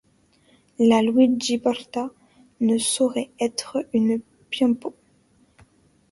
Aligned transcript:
La 0.79 1.03
Luigi 1.03 1.59
Porta 1.59 2.09
ne 2.59 2.79
saurait 2.79 3.29
être 3.39 3.85
une 3.93 4.19
Piombo. 4.49 4.95